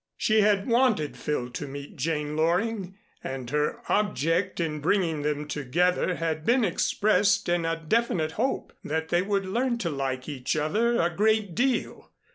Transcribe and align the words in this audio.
She 0.17 0.41
had 0.41 0.65
wanted 0.67 1.15
Phil 1.15 1.51
to 1.51 1.67
meet 1.67 1.95
Jane 1.95 2.35
Loring, 2.35 2.95
and 3.23 3.47
her 3.51 3.83
object 3.87 4.59
in 4.59 4.79
bringing 4.79 5.21
them 5.21 5.47
together 5.47 6.15
had 6.15 6.43
been 6.43 6.63
expressed 6.65 7.47
in 7.47 7.65
a 7.65 7.75
definite 7.79 8.31
hope 8.31 8.73
that 8.83 9.09
they 9.09 9.21
would 9.21 9.45
learn 9.45 9.77
to 9.77 9.91
like 9.91 10.27
each 10.27 10.55
other 10.55 10.99
a 10.99 11.15
great 11.15 11.53
deal. 11.53 12.09